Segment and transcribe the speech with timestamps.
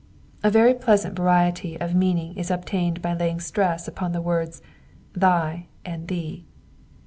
[0.41, 4.59] A very pleasant variety of meaning is obtained by laying stress upon the words
[5.13, 6.43] thy" and *'thee."